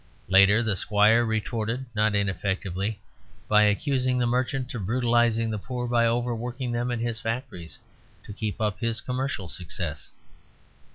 [0.27, 2.99] Later the squire retorted not ineffectively
[3.47, 7.77] by accusing the merchant of brutalizing the poor by overworking them in his factories
[8.23, 10.09] to keep up his commercial success.